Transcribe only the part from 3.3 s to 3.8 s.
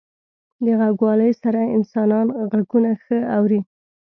اوري.